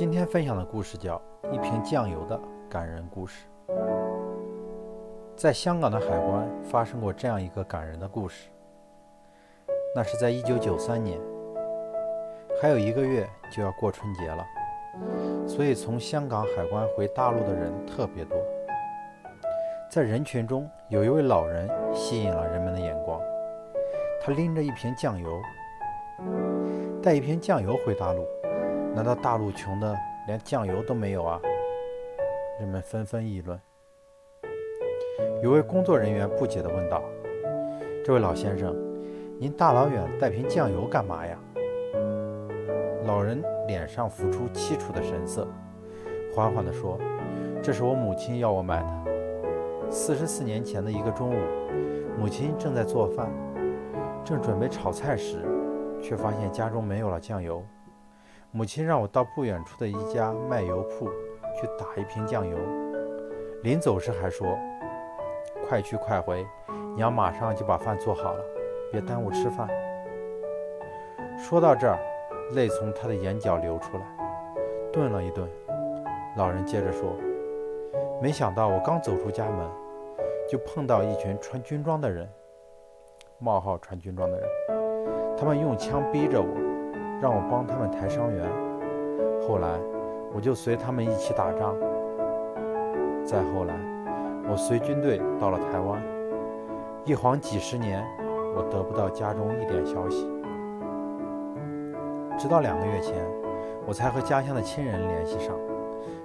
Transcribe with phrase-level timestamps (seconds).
[0.00, 1.20] 今天分享的故事叫
[1.52, 3.44] 《一瓶酱油的感人故事》。
[5.36, 8.48] 在香港的海关发生过这样一个感人的故事。
[9.94, 11.20] 那是在1993年，
[12.62, 14.42] 还有一个月就要过春节了，
[15.46, 18.38] 所以从香港海关回大陆的人特别多。
[19.90, 23.20] 在人群中，有一位老人吸引了人们的眼光，
[24.22, 25.42] 他拎着一瓶酱油，
[27.02, 28.26] 带一瓶酱油回大陆。
[28.94, 29.96] 难道大陆穷的
[30.26, 31.40] 连酱油都没有啊？
[32.58, 33.58] 人们纷纷议论。
[35.42, 37.02] 有位工作人员不解地问道
[38.04, 38.76] ：“这位老先生，
[39.38, 41.38] 您大老远带瓶酱油干嘛呀？”
[43.06, 45.48] 老人脸上浮出凄楚的神色，
[46.34, 46.98] 缓缓地说
[47.62, 49.90] ：“这是我母亲要我买的。
[49.90, 51.40] 四十四年前的一个中午，
[52.18, 53.30] 母亲正在做饭，
[54.22, 55.38] 正准备炒菜时，
[56.02, 57.64] 却发现家中没有了酱油。”
[58.52, 61.08] 母亲让我到不远处的一家卖油铺
[61.54, 62.58] 去打一瓶酱油，
[63.62, 64.58] 临走时还说
[65.68, 66.44] ：“快去快回，
[66.96, 68.42] 娘马上就把饭做好了，
[68.90, 69.68] 别耽误吃饭。”
[71.38, 71.96] 说到这儿，
[72.52, 74.02] 泪从他的眼角流出来。
[74.92, 75.48] 顿了一顿，
[76.36, 77.14] 老人接着说
[78.20, 79.70] ：“没想到我刚走出家门，
[80.48, 82.28] 就碰到一群穿军装的人，
[83.38, 84.48] 冒号穿军装的人，
[85.38, 86.48] 他们用枪逼着我。”
[87.20, 88.48] 让我帮他们抬伤员，
[89.46, 89.68] 后来
[90.34, 91.76] 我就随他们一起打仗。
[93.24, 93.74] 再后来，
[94.48, 96.02] 我随军队到了台湾，
[97.04, 98.02] 一晃几十年，
[98.56, 100.26] 我得不到家中一点消息。
[102.38, 103.14] 直到两个月前，
[103.86, 105.54] 我才和家乡的亲人联系上，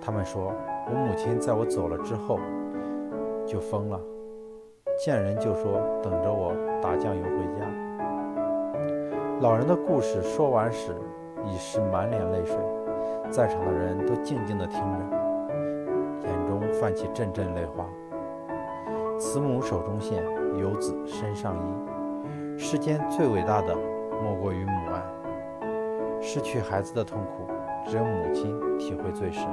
[0.00, 0.54] 他们说
[0.90, 2.40] 我母亲在我走了之后
[3.46, 4.00] 就疯了，
[5.04, 7.87] 见人就说等着我打酱油回家。
[9.40, 10.96] 老人的故事说完时，
[11.44, 12.56] 已是满脸泪水，
[13.30, 17.86] 在场的人都静静地听着，眼中泛起阵阵泪花。
[19.16, 20.24] 慈母手中线，
[20.58, 22.58] 游子身上衣。
[22.58, 23.76] 世间最伟大的，
[24.20, 25.00] 莫过于母爱。
[26.20, 27.46] 失去孩子的痛苦，
[27.88, 29.46] 只有母亲体会最深。